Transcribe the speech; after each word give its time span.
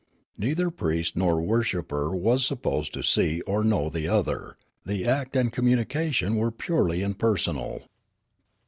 Neither 0.35 0.71
priest 0.71 1.15
nor 1.15 1.43
worshipper 1.43 2.15
was 2.15 2.43
sup 2.47 2.63
posed 2.63 2.91
to 2.95 3.03
see 3.03 3.41
or 3.41 3.63
know 3.63 3.87
the 3.87 4.07
other; 4.07 4.57
the 4.83 5.05
act 5.05 5.35
and 5.35 5.53
communi 5.53 5.87
cation 5.87 6.29
w'ere 6.33 6.49
purely 6.49 7.03
impersonal. 7.03 7.83